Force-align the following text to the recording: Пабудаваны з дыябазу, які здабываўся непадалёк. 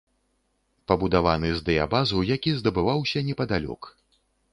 Пабудаваны 0.91 1.51
з 1.57 1.63
дыябазу, 1.67 2.23
які 2.31 2.53
здабываўся 2.61 3.23
непадалёк. 3.29 3.83